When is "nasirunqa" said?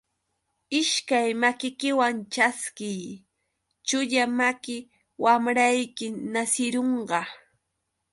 6.33-7.19